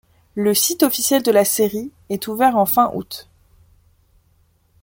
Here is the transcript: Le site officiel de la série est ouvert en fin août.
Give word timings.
Le 0.33 0.55
site 0.55 0.81
officiel 0.81 1.21
de 1.21 1.29
la 1.29 1.45
série 1.45 1.91
est 2.09 2.25
ouvert 2.27 2.57
en 2.57 2.65
fin 2.65 2.89
août. 2.95 3.29